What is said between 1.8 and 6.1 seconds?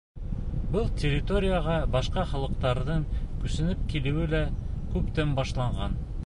башҡа халыҡтарҙың күсенеп килеүе лә күптән башланған.